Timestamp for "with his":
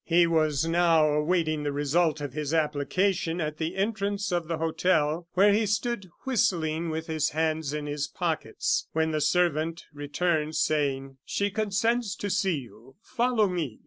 6.89-7.29